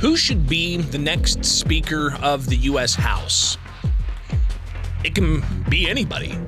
[0.00, 2.94] Who should be the next Speaker of the U.S.
[2.94, 3.56] House?
[5.04, 6.38] It can be anybody.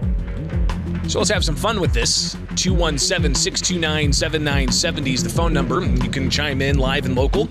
[1.09, 2.37] So let's have some fun with this.
[2.57, 5.83] 217 629 7970 is the phone number.
[5.83, 7.49] You can chime in live and local.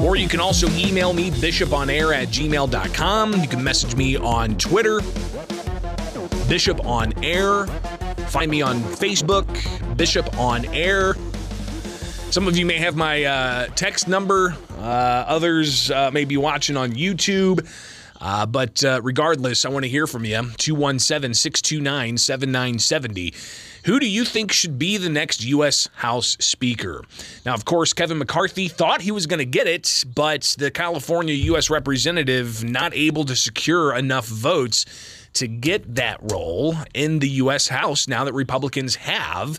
[0.00, 3.34] Or you can also email me, bishoponair at gmail.com.
[3.34, 5.00] You can message me on Twitter,
[6.48, 7.66] Bishop on Air.
[8.26, 9.46] Find me on Facebook,
[9.96, 11.14] Bishop on Air.
[12.36, 14.54] Some of you may have my uh, text number.
[14.76, 17.66] Uh, others uh, may be watching on YouTube.
[18.20, 20.50] Uh, but uh, regardless, I want to hear from you.
[20.58, 23.32] 217 629 7970.
[23.86, 25.88] Who do you think should be the next U.S.
[25.94, 27.04] House Speaker?
[27.46, 31.32] Now, of course, Kevin McCarthy thought he was going to get it, but the California
[31.34, 31.70] U.S.
[31.70, 34.84] representative not able to secure enough votes
[35.32, 37.68] to get that role in the U.S.
[37.68, 39.58] House now that Republicans have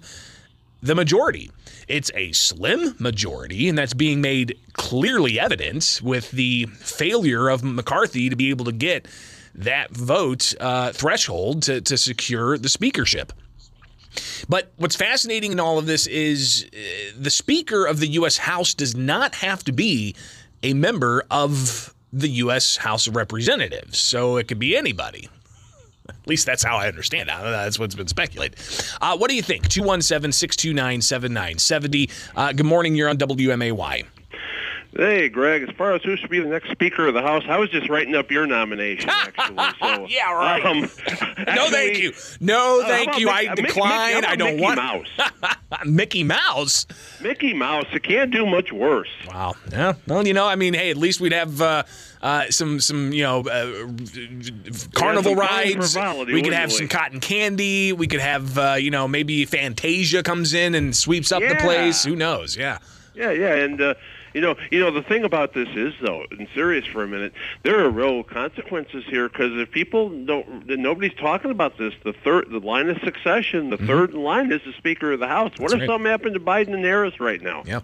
[0.81, 1.51] the majority.
[1.87, 8.29] It's a slim majority, and that's being made clearly evident with the failure of McCarthy
[8.29, 9.07] to be able to get
[9.55, 13.33] that vote uh, threshold to, to secure the speakership.
[14.49, 16.77] But what's fascinating in all of this is uh,
[17.19, 18.37] the Speaker of the U.S.
[18.37, 20.15] House does not have to be
[20.63, 22.77] a member of the U.S.
[22.77, 23.99] House of Representatives.
[23.99, 25.29] So it could be anybody.
[26.09, 27.35] At least that's how I understand it.
[27.41, 28.59] That's what's been speculated.
[29.01, 29.67] Uh, what do you think?
[29.69, 32.09] 217 629 7970.
[32.35, 32.95] Uh, good morning.
[32.95, 34.05] You're on WMAY.
[34.97, 35.61] Hey, Greg.
[35.61, 37.87] As far as who should be the next Speaker of the House, I was just
[37.87, 39.07] writing up your nomination.
[39.13, 40.65] Actually, so yeah, right.
[40.65, 40.81] Um,
[41.55, 42.13] no, thank you.
[42.39, 43.27] No, uh, thank how you.
[43.27, 44.15] about I decline.
[44.15, 45.55] Mickey- I don't want Mickey want Mouse.
[45.85, 46.87] Mickey Mouse.
[47.21, 47.85] Mickey Mouse.
[47.93, 49.09] It can't do much worse.
[49.27, 49.53] Wow.
[49.71, 49.93] Yeah.
[50.07, 51.83] Well, you know, I mean, hey, at least we'd have uh,
[52.23, 53.87] uh, some some you know uh,
[54.93, 55.93] carnival some rides.
[55.93, 57.93] frivolity, We could have some cotton candy.
[57.93, 62.03] We could have uh, you know maybe Fantasia comes in and sweeps up the place.
[62.03, 62.57] Who knows?
[62.57, 62.79] Yeah.
[63.13, 63.93] Yeah, yeah, and uh,
[64.33, 67.33] you know, you know, the thing about this is though, and serious for a minute,
[67.63, 71.93] there are real consequences here because if people don't, nobody's talking about this.
[72.03, 75.27] The third, the line of succession, the third in line is the Speaker of the
[75.27, 75.51] House.
[75.57, 75.63] What Mm-hmm.
[75.63, 75.87] That's if right.
[75.95, 77.63] something happened to Biden and Harris right now?
[77.65, 77.81] Yeah.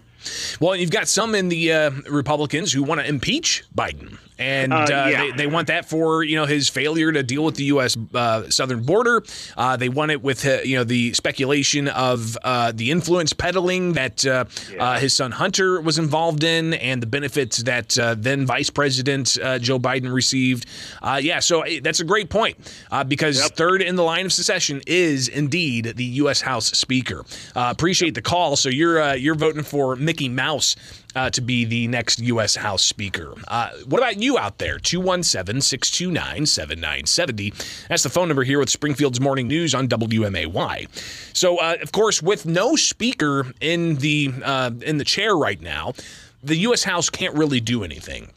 [0.58, 4.76] Well, you've got some in the uh, Republicans who want to impeach Biden, and uh,
[4.76, 5.22] Uh, yeah.
[5.22, 7.96] they, they want that for you know his failure to deal with the U.S.
[8.14, 9.22] Uh, southern border.
[9.56, 13.92] Uh, they want it with uh, you know the speculation of uh, the influence peddling
[13.94, 14.44] that uh,
[14.78, 19.38] uh, his son Hunter was involved in, and the benefits that uh, then Vice President
[19.42, 20.66] uh, Joe Biden received.
[21.02, 22.56] Uh, yeah, so uh, that's a great point
[22.90, 23.56] uh, because Yep.
[23.56, 26.40] third in the line of succession is indeed the U.S.
[26.40, 27.24] House Speaker.
[27.54, 28.56] Uh, appreciate the call.
[28.56, 30.76] So you're uh, you're voting for Mickey Mouse.
[31.14, 32.56] Uh, to be the next U.S.
[32.56, 33.34] House Speaker.
[33.46, 34.78] Uh, what about you out there?
[34.78, 37.52] 217 629 7970.
[37.88, 40.88] That's the phone number here with Springfield's Morning News on WMAY.
[41.36, 45.94] So, uh, of course, with no speaker in the, uh, in the chair right now,
[46.42, 46.82] the U.S.
[46.82, 48.30] House can't really do anything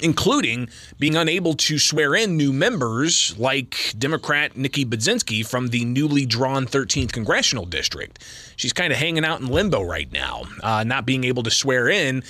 [0.00, 6.26] including being unable to swear in new members like Democrat Nikki Budzinski from the newly
[6.26, 8.24] drawn 13th congressional district.
[8.56, 11.88] She's kind of hanging out in limbo right now, uh, not being able to swear
[11.88, 12.22] in.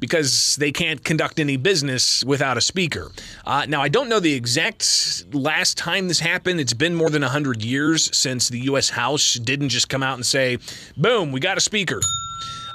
[0.00, 3.10] Because they can't conduct any business without a speaker.
[3.44, 6.60] Uh, now, I don't know the exact last time this happened.
[6.60, 8.90] It's been more than 100 years since the U.S.
[8.90, 10.58] House didn't just come out and say,
[10.96, 12.00] boom, we got a speaker.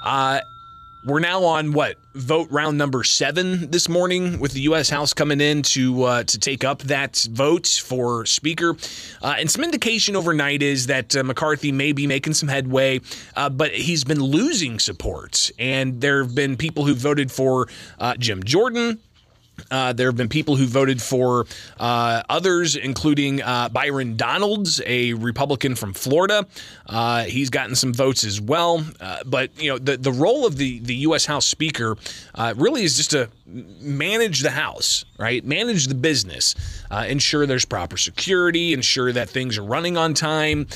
[0.04, 0.42] Uh,
[1.06, 4.90] we're now on what vote round number seven this morning, with the U.S.
[4.90, 8.76] House coming in to uh, to take up that vote for Speaker.
[9.22, 13.02] Uh, and some indication overnight is that uh, McCarthy may be making some headway,
[13.36, 15.52] uh, but he's been losing support.
[15.60, 17.68] And there have been people who voted for
[18.00, 19.00] uh, Jim Jordan.
[19.70, 21.46] Uh, there have been people who voted for
[21.80, 26.46] uh, others, including uh, Byron Donalds, a Republican from Florida.
[26.88, 28.84] Uh, he's gotten some votes as well.
[29.00, 31.26] Uh, but you know, the the role of the the U.S.
[31.26, 31.98] House Speaker
[32.36, 35.44] uh, really is just to manage the House, right?
[35.46, 36.56] Manage the business,
[36.92, 40.68] ensure there's proper security, ensure that things are running on time.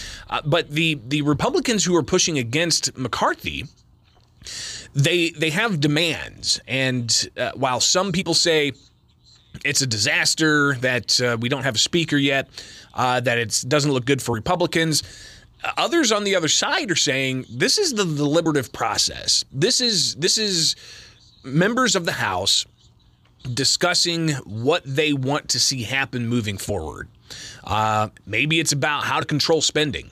[0.46, 3.66] But the the Republicans who are pushing against McCarthy
[4.98, 8.72] they they have demands, and uh, while some people say
[9.64, 12.50] it's a disaster that uh, we don't have a speaker yet,
[12.96, 15.04] uh, that it doesn't look good for Republicans.
[15.64, 19.46] uh, Others on the other side are saying this is the deliberative process.
[19.52, 20.76] This is this is
[21.44, 22.66] members of the House
[23.54, 27.08] discussing what they want to see happen moving forward.
[27.64, 30.10] Uh, maybe it's about how to control spending.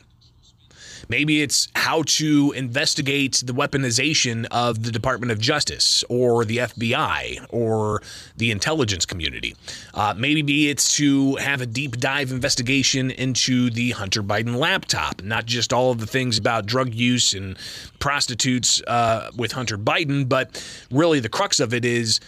[1.10, 7.46] Maybe it's how to investigate the weaponization of the Department of Justice or the FBI
[7.50, 8.02] or
[8.38, 9.56] the intelligence community.
[9.94, 15.46] Uh, maybe it's to have a deep dive investigation into the Hunter Biden laptop, not
[15.46, 17.58] just all of the things about drug use and
[18.00, 20.62] prostitutes uh, with Hunter Biden, but
[20.92, 22.19] really the crux of it is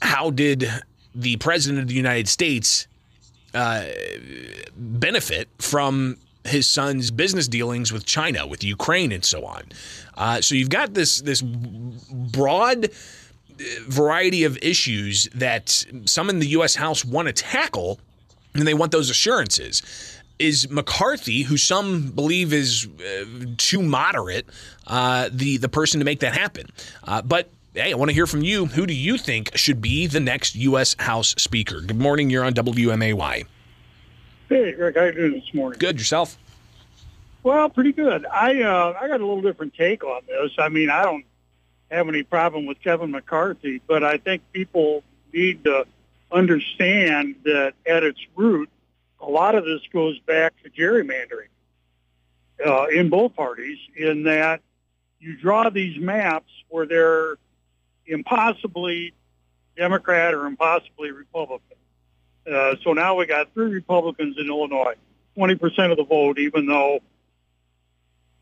[0.00, 0.68] how did
[1.14, 2.86] the president of the United States
[3.54, 3.86] uh,
[4.76, 6.16] benefit from
[6.48, 9.64] his son's business dealings with China, with Ukraine, and so on?
[10.16, 16.48] Uh, so you've got this this broad uh, variety of issues that some in the
[16.48, 16.74] U.S.
[16.74, 18.00] House want to tackle,
[18.54, 19.82] and they want those assurances.
[20.38, 23.24] Is McCarthy, who some believe is uh,
[23.56, 24.46] too moderate,
[24.86, 26.66] uh, the the person to make that happen?
[27.04, 28.66] Uh, but hey, I want to hear from you.
[28.66, 30.94] Who do you think should be the next U.S.
[30.98, 31.80] House Speaker?
[31.80, 32.30] Good morning.
[32.30, 33.46] You're on WMAY.
[34.48, 35.78] Hey, Greg, how you doing this morning?
[35.78, 36.38] Good yourself.
[37.42, 38.24] Well, pretty good.
[38.26, 40.52] I uh, I got a little different take on this.
[40.58, 41.24] I mean, I don't
[41.90, 45.02] have any problem with Kevin McCarthy, but I think people
[45.32, 45.86] need to
[46.32, 48.70] understand that at its root,
[49.20, 51.48] a lot of this goes back to gerrymandering
[52.64, 53.78] uh, in both parties.
[53.96, 54.60] In that
[55.20, 57.36] you draw these maps where they're
[58.06, 59.12] impossibly
[59.76, 61.77] Democrat or impossibly Republican.
[62.50, 64.94] Uh, so now we got three Republicans in Illinois,
[65.36, 67.00] 20% of the vote, even though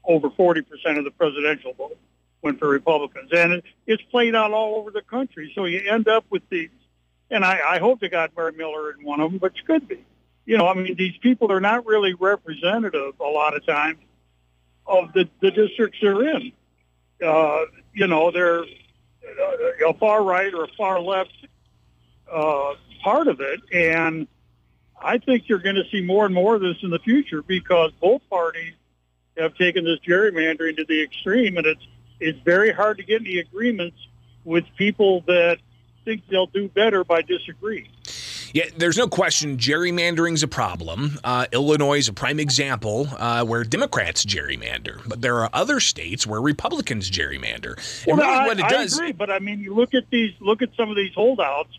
[0.05, 0.63] over 40%
[0.99, 1.99] of the presidential vote
[2.43, 3.31] went for Republicans.
[3.33, 5.53] And it, it's played out all over the country.
[5.55, 6.71] So you end up with these,
[7.31, 9.89] and I, I hope they got Mary Miller in one of them, but it could
[9.89, 10.05] be.
[10.45, 13.99] You know, I mean, these people are not really representative a lot of times
[14.87, 16.53] of the, the districts they're in.
[17.25, 17.63] Uh,
[17.93, 21.33] you know, they're a far right or a far left
[22.31, 22.75] uh,
[23.07, 23.61] part of it.
[23.73, 24.27] And
[25.01, 27.93] I think you're going to see more and more of this in the future because
[28.01, 28.75] both parties
[29.39, 31.87] have taken this gerrymandering to the extreme, and it's
[32.19, 33.97] it's very hard to get any agreements
[34.45, 35.59] with people that
[36.05, 37.89] think they'll do better by disagreeing.
[38.55, 41.19] Yeah, there's no question gerrymandering's a problem.
[41.23, 46.27] Uh, Illinois is a prime example uh, where Democrats gerrymander, but there are other states
[46.27, 47.77] where Republicans gerrymander.
[48.07, 50.33] Well, really I, what it does, I agree, but I mean, you look at these,
[50.41, 51.79] look at some of these holdouts.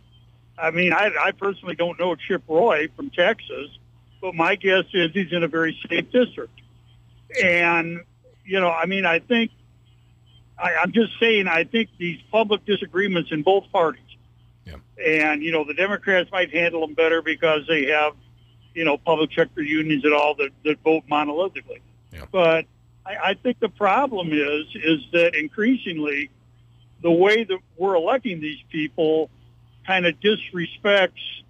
[0.58, 3.70] I mean, I, I personally don't know Chip Roy from Texas,
[4.22, 6.60] but my guess is he's in a very safe district.
[7.44, 8.02] And
[8.46, 9.52] you know, I mean, I think
[10.58, 14.02] I, I'm just saying, I think these public disagreements in both parties
[15.04, 18.14] and, you know, the Democrats might handle them better because they have,
[18.74, 21.82] you know, public sector unions and all that, that vote monolithically.
[22.12, 22.26] Yeah.
[22.32, 22.66] But
[23.06, 26.30] I, I think the problem is, is that increasingly
[27.02, 29.30] the way that we're electing these people
[29.88, 31.42] kind of disrespects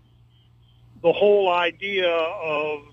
[1.02, 2.84] the whole idea of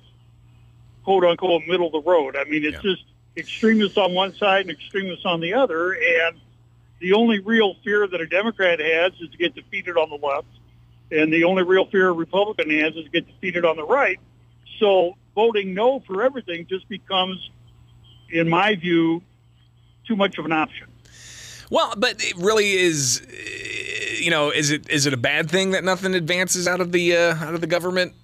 [1.04, 2.36] quote unquote middle of the road.
[2.36, 2.92] I mean, it's yeah.
[2.92, 3.04] just
[3.36, 5.92] extremists on one side and extremists on the other.
[5.92, 6.40] And
[7.00, 10.48] the only real fear that a Democrat has is to get defeated on the left,
[11.10, 14.18] and the only real fear a Republican has is to get defeated on the right.
[14.80, 17.50] So voting no for everything just becomes,
[18.30, 19.22] in my view,
[20.06, 20.88] too much of an option.
[21.70, 23.20] Well, but it really is,
[24.24, 27.14] you know, is it is it a bad thing that nothing advances out of the
[27.14, 28.14] uh, out of the government?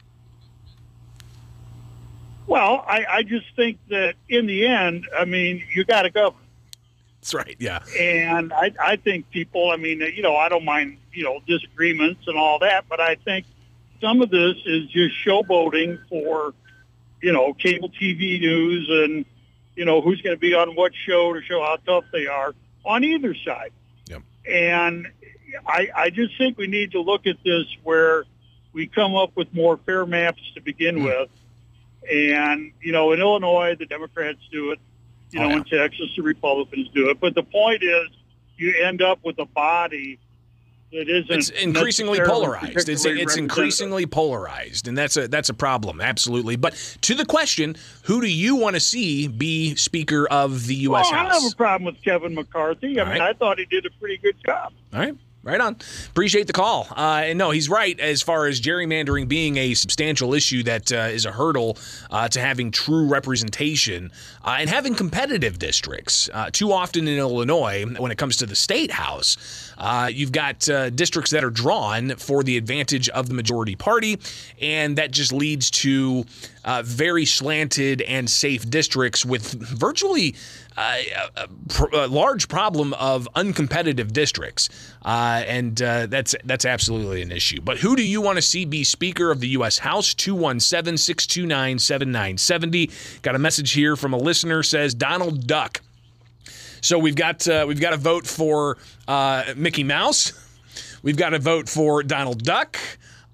[2.47, 6.41] Well, I, I just think that in the end, I mean, you got to govern.
[7.20, 7.55] That's right.
[7.61, 7.79] Yeah.
[7.99, 12.26] And I, I think people, I mean, you know, I don't mind, you know, disagreements
[12.26, 13.46] and all that, but I think
[14.00, 16.55] some of this is just showboating for,
[17.23, 19.25] you know, cable TV news and,
[19.76, 22.53] you know, who's going to be on what show to show how tough they are
[22.85, 23.70] on either side.
[24.08, 24.23] Yep.
[24.49, 25.06] And
[25.67, 28.25] I, I just think we need to look at this where
[28.72, 31.05] we come up with more fair maps to begin mm.
[31.05, 31.31] with.
[32.10, 34.79] And, you know, in Illinois, the Democrats do it.
[35.31, 35.56] You oh, know, yeah.
[35.58, 37.20] in Texas, the Republicans do it.
[37.20, 38.08] But the point is,
[38.56, 40.19] you end up with a body
[40.93, 41.31] that isn't.
[41.31, 42.89] It's increasingly polarized.
[42.89, 46.56] It's it's increasingly polarized, and that's a that's a problem, absolutely.
[46.56, 51.06] But to the question, who do you want to see be Speaker of the U.S.
[51.10, 51.31] Well, House?
[51.31, 52.98] I have a problem with Kevin McCarthy.
[52.98, 53.31] I All mean, right.
[53.31, 54.72] I thought he did a pretty good job.
[54.93, 55.17] All right.
[55.43, 55.79] Right on.
[56.11, 56.87] Appreciate the call.
[56.91, 61.09] Uh, and no, he's right as far as gerrymandering being a substantial issue that uh,
[61.11, 61.79] is a hurdle
[62.11, 64.13] uh, to having true representation
[64.44, 66.29] uh, and having competitive districts.
[66.35, 70.61] Uh, too often in Illinois, when it comes to the state house, uh, you've got
[70.94, 74.19] districts that are drawn for the advantage of the majority party,
[74.61, 76.23] and that just leads to
[76.82, 80.35] very slanted and safe districts with virtually
[80.79, 81.48] a,
[81.93, 84.69] a, large problem of uncompetitive districts,
[85.05, 87.60] uh, and uh, that's that's absolutely an issue.
[87.60, 89.79] But who do you want to see be Speaker of the U.S.
[89.79, 90.15] House?
[90.15, 92.91] 217 629 7970.
[93.22, 95.81] Got a message here from a listener says Donald Duck.
[96.81, 100.32] So we've got uh, we've got a vote for uh, Mickey Mouse.
[101.03, 102.79] We've got a vote for Donald Duck.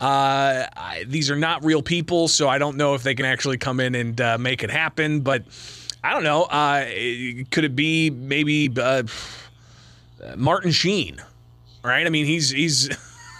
[0.00, 3.56] Uh, I, these are not real people, so I don't know if they can actually
[3.56, 5.20] come in and uh, make it happen.
[5.20, 5.44] But
[6.06, 6.44] I don't know.
[6.44, 6.84] Uh,
[7.50, 9.02] could it be maybe uh,
[10.36, 11.20] Martin Sheen?
[11.82, 12.06] Right?
[12.06, 12.88] I mean, he's he's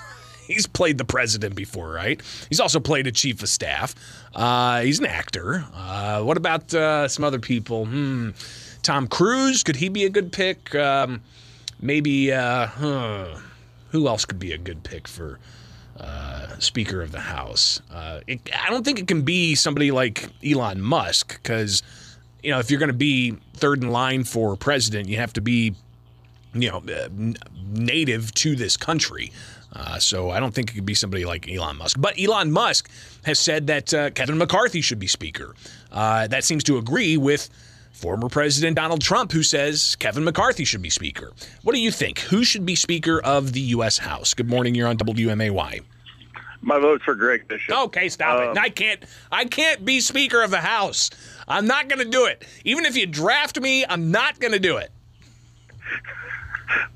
[0.49, 2.21] he's played the president before, right?
[2.49, 3.95] He's also played a chief of staff.
[4.35, 5.65] Uh, he's an actor.
[5.75, 7.87] Uh, what about uh, some other people?
[7.87, 8.31] Hmm.
[8.83, 10.75] Tom Cruise, could he be a good pick?
[10.75, 11.23] Um,
[11.81, 13.39] maybe, uh, huh.
[13.91, 15.39] who else could be a good pick for
[15.99, 17.81] uh, Speaker of the House?
[17.93, 21.83] Uh, it, I don't think it can be somebody like Elon Musk because,
[22.43, 25.41] you know, if you're going to be third in line for president, you have to
[25.41, 25.75] be,
[26.55, 27.09] you know, uh,
[27.73, 29.33] native to this country.
[29.73, 31.97] Uh, so I don't think it could be somebody like Elon Musk.
[32.01, 32.91] But Elon Musk
[33.25, 35.55] has said that uh, Kevin McCarthy should be Speaker.
[35.93, 37.51] Uh, that seems to agree with
[37.93, 41.33] former President Donald Trump, who says Kevin McCarthy should be Speaker.
[41.63, 42.21] What do you think?
[42.21, 43.99] Who should be Speaker of the U.S.
[43.99, 44.35] House?
[44.35, 44.75] Good morning.
[44.75, 45.83] You're on WMAY.
[46.61, 47.77] My vote's for Greg Bishop.
[47.77, 48.59] Okay, stop um, it.
[48.59, 49.05] I can't.
[49.31, 51.11] I can't be Speaker of the House.
[51.49, 52.45] I'm not going to do it.
[52.65, 54.91] Even if you draft me, I'm not going to do it.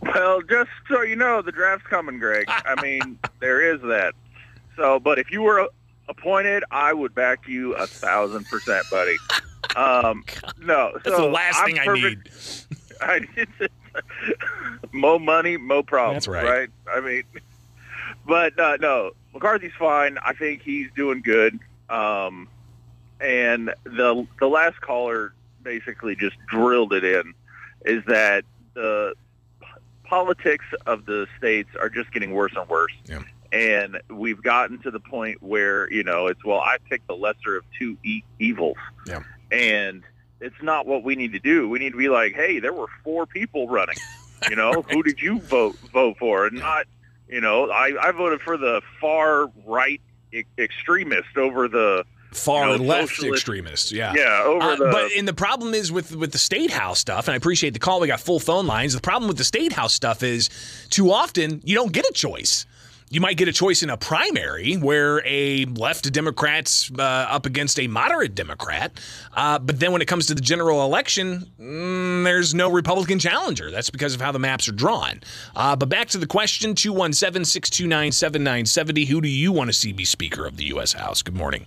[0.02, 2.47] Well, just so you know, the draft's coming, Greg.
[2.49, 4.14] I mean, there is that.
[4.76, 5.69] So, but if you were
[6.09, 9.17] appointed, I would back you a thousand percent, buddy.
[9.76, 10.25] Um,
[10.61, 12.67] no, that's so the last I'm thing perfect.
[13.00, 13.49] I need.
[13.61, 13.69] I
[14.93, 16.26] mo money, mo problems.
[16.26, 16.45] That's right.
[16.45, 16.71] Right.
[16.93, 17.23] I mean,
[18.26, 20.19] but uh, no, McCarthy's fine.
[20.25, 21.59] I think he's doing good.
[21.89, 22.49] Um,
[23.21, 27.35] and the the last caller basically just drilled it in,
[27.85, 28.45] is that
[28.75, 29.15] the
[30.05, 32.93] politics of the states are just getting worse and worse.
[33.07, 33.23] Yeah.
[33.53, 37.57] And we've gotten to the point where you know it's well, I picked the lesser
[37.57, 38.77] of two e- evils.
[39.07, 39.23] Yeah.
[39.51, 40.03] And
[40.41, 41.69] it's not what we need to do.
[41.69, 43.97] We need to be like, hey, there were four people running.
[44.49, 44.85] You know, Right.
[44.93, 46.47] who did you vote vote for?
[46.47, 46.87] And not,
[47.31, 50.01] you know, I, I voted for the far right
[50.33, 53.91] e- extremist over the Far You know, left socialist- extremists.
[53.93, 54.13] Yeah.
[54.17, 54.89] yeah over Uh, the.
[54.93, 57.81] but and the problem is with with the state house stuff, and I appreciate the
[57.81, 57.99] call.
[57.99, 58.95] We got full phone lines.
[58.95, 60.49] The problem with the state house stuff is
[60.91, 62.67] too often you don't get a choice.
[63.12, 67.81] You might get a choice in a primary where a left Democrat's uh, up against
[67.81, 68.93] a moderate Democrat,
[69.35, 73.73] uh, but then when it comes to the general election, mm, there's no Republican challenger.
[73.73, 75.23] That's because of how the maps are drawn.
[75.57, 79.05] Uh, but back to the question 217 629 7970.
[79.07, 80.93] Who do you want to see be Speaker of the U.S.
[80.93, 81.21] House?
[81.21, 81.67] Good morning.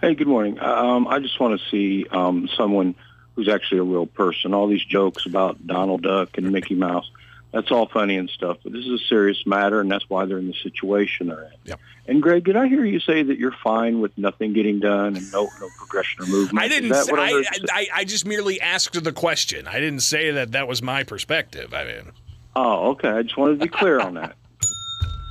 [0.00, 0.58] Hey, good morning.
[0.58, 2.96] Um, I just want to see um, someone
[3.36, 4.54] who's actually a real person.
[4.54, 7.08] All these jokes about Donald Duck and Mickey Mouse,
[7.52, 10.38] that's all funny and stuff, but this is a serious matter, and that's why they're
[10.38, 11.52] in the situation they're in.
[11.64, 11.80] Yep.
[12.08, 15.32] And Greg, did I hear you say that you're fine with nothing getting done and
[15.32, 16.64] no no progression or movement?
[16.64, 16.90] I didn't.
[16.90, 17.66] that Say, what I, I, heard you say?
[17.72, 19.68] I I just merely asked the question.
[19.68, 21.72] I didn't say that that was my perspective.
[21.74, 22.12] I mean,
[22.56, 23.10] oh, okay.
[23.10, 24.36] I just wanted to be clear on that.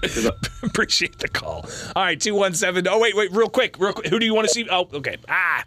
[0.63, 1.65] appreciate the call.
[1.95, 2.87] All right, two one seven.
[2.87, 4.07] Oh wait, wait, real quick, real quick.
[4.07, 4.67] Who do you want to see?
[4.69, 5.17] Oh, okay.
[5.27, 5.63] Ah,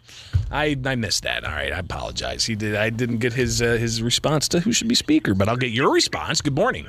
[0.51, 1.43] I I missed that.
[1.43, 2.45] All right, I apologize.
[2.45, 2.75] He did.
[2.75, 5.71] I didn't get his uh, his response to who should be speaker, but I'll get
[5.71, 6.41] your response.
[6.41, 6.87] Good morning.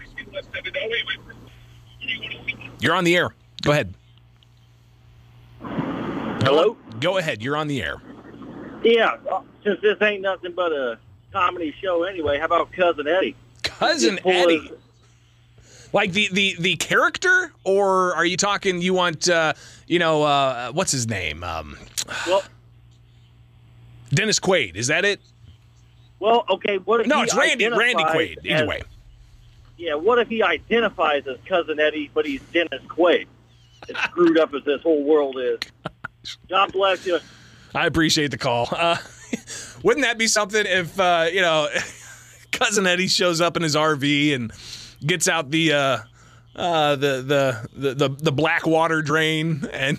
[2.81, 3.31] You're on the air.
[3.63, 3.95] Go ahead.
[5.61, 6.77] Hello?
[7.01, 7.43] Go ahead.
[7.43, 7.97] You're on the air.
[8.85, 10.99] Yeah, uh, since this ain't nothing but a
[11.33, 13.35] comedy show anyway, how about Cousin Eddie?
[13.63, 14.71] Cousin Eddie.
[15.93, 18.83] Like the, the the character, or are you talking?
[18.83, 19.55] You want uh,
[19.87, 21.43] you know uh, what's his name?
[21.43, 21.77] Um,
[22.27, 22.43] Well,
[24.11, 24.77] Dennis Quaid.
[24.77, 25.21] Is that it?
[26.19, 26.79] well, okay.
[26.79, 27.69] What if No, it's Randy.
[27.69, 28.39] Randy Quaid.
[28.45, 28.83] Either as- way.
[29.79, 33.27] Yeah, what if he identifies as Cousin Eddie, but he's Dennis Quaid?
[33.91, 35.59] As screwed up as this whole world is.
[36.49, 37.19] God bless you.
[37.75, 38.69] I appreciate the call.
[38.73, 38.97] Uh,
[39.83, 41.69] wouldn't that be something if uh, you know
[42.53, 44.51] cousin Eddie shows up in his RV and
[45.07, 45.99] gets out the uh,
[46.57, 49.99] uh, the, the the the the black water drain and.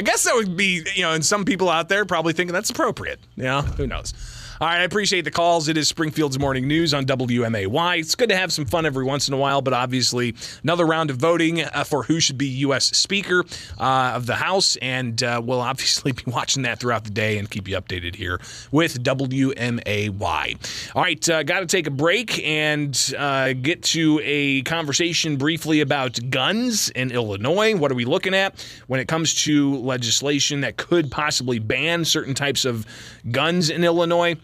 [0.00, 2.70] I guess that would be, you know, and some people out there probably thinking that's
[2.70, 3.20] appropriate.
[3.36, 4.14] Yeah, who knows?
[4.60, 5.68] All right, I appreciate the calls.
[5.68, 7.98] It is Springfield's Morning News on WMAY.
[7.98, 11.08] It's good to have some fun every once in a while, but obviously another round
[11.08, 12.94] of voting uh, for who should be U.S.
[12.94, 13.42] Speaker
[13.78, 17.50] uh, of the House, and uh, we'll obviously be watching that throughout the day and
[17.50, 18.38] keep you updated here
[18.70, 20.94] with WMAY.
[20.94, 25.80] All right, uh, got to take a break and uh, get to a conversation briefly
[25.80, 27.74] about guns in Illinois.
[27.74, 32.34] What are we looking at when it comes to legislation that could possibly ban certain
[32.34, 32.84] types of
[33.30, 34.36] guns in Illinois?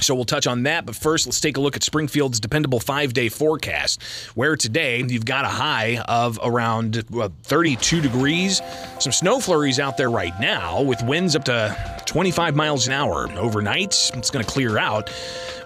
[0.00, 3.28] So we'll touch on that, but first let's take a look at Springfield's dependable five-day
[3.28, 4.02] forecast,
[4.34, 8.62] where today you've got a high of around well, 32 degrees.
[8.98, 13.30] Some snow flurries out there right now, with winds up to 25 miles an hour.
[13.36, 15.10] Overnight, it's going to clear out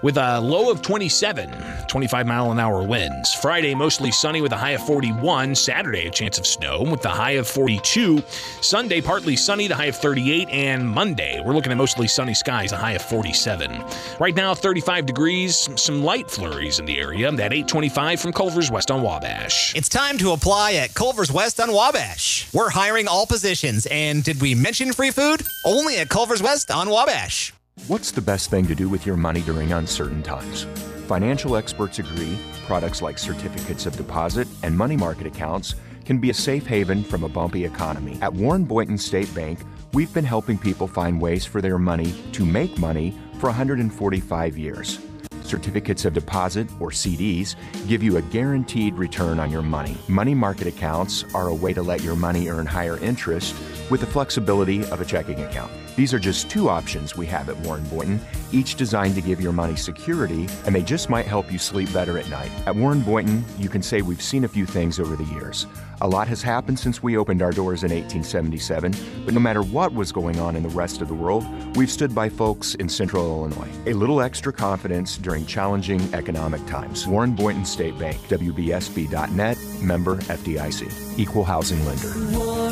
[0.04, 1.50] with a low of 27,
[1.88, 3.32] 25 mile an hour winds.
[3.32, 5.54] Friday, mostly sunny with a high of 41.
[5.54, 8.22] Saturday, a chance of snow with the high of 42.
[8.60, 10.50] Sunday, partly sunny, the high of 38.
[10.50, 13.82] And Monday, we're looking at mostly sunny skies, a high of 47.
[14.24, 17.30] Right now, 35 degrees, some light flurries in the area.
[17.30, 19.74] That 825 from Culver's West on Wabash.
[19.76, 22.48] It's time to apply at Culver's West on Wabash.
[22.54, 25.42] We're hiring all positions, and did we mention free food?
[25.66, 27.52] Only at Culver's West on Wabash.
[27.86, 30.62] What's the best thing to do with your money during uncertain times?
[31.06, 35.74] Financial experts agree products like certificates of deposit and money market accounts
[36.06, 38.18] can be a safe haven from a bumpy economy.
[38.22, 39.58] At Warren Boynton State Bank,
[39.92, 43.14] we've been helping people find ways for their money to make money
[43.44, 44.98] for 145 years.
[45.42, 49.98] Certificates of deposit, or CDs, give you a guaranteed return on your money.
[50.08, 53.54] Money market accounts are a way to let your money earn higher interest
[53.90, 55.70] with the flexibility of a checking account.
[55.96, 58.20] These are just two options we have at Warren Boynton,
[58.50, 62.18] each designed to give your money security, and they just might help you sleep better
[62.18, 62.50] at night.
[62.66, 65.66] At Warren Boynton, you can say we've seen a few things over the years.
[66.00, 68.92] A lot has happened since we opened our doors in 1877,
[69.24, 71.44] but no matter what was going on in the rest of the world,
[71.76, 73.70] we've stood by folks in Central Illinois.
[73.86, 77.06] A little extra confidence during challenging economic times.
[77.06, 82.63] Warren Boynton State Bank, WBSB.net, member FDIC, equal housing lender.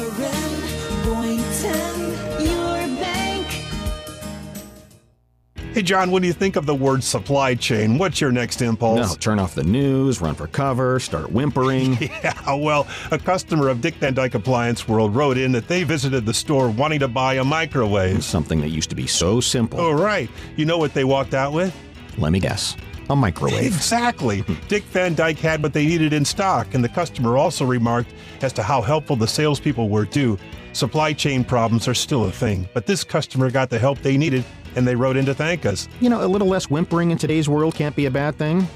[5.73, 9.09] Hey, John, when do you think of the word supply chain, what's your next impulse?
[9.09, 11.97] No, turn off the news, run for cover, start whimpering.
[12.23, 16.26] Yeah, well, a customer of Dick Van Dyke Appliance World wrote in that they visited
[16.26, 18.23] the store wanting to buy a microwave.
[18.23, 19.81] Something that used to be so simple.
[19.81, 20.29] Oh, right.
[20.57, 21.75] You know what they walked out with?
[22.19, 22.76] Let me guess.
[23.09, 23.64] A microwave.
[23.64, 24.45] Exactly.
[24.69, 28.12] Dick Van Dyke had what they needed in stock, and the customer also remarked
[28.43, 30.38] as to how helpful the salespeople were too.
[30.75, 34.45] Supply chain problems are still a thing, but this customer got the help they needed,
[34.76, 35.88] and they wrote in to thank us.
[36.00, 38.67] You know, a little less whimpering in today's world can't be a bad thing.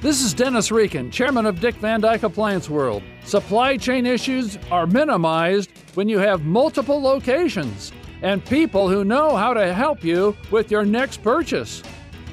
[0.00, 3.02] This is Dennis Reekin, chairman of Dick Van Dyke Appliance World.
[3.24, 7.92] Supply chain issues are minimized when you have multiple locations
[8.22, 11.82] and people who know how to help you with your next purchase.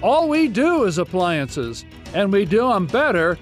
[0.03, 3.37] All we do is appliances, and we do them better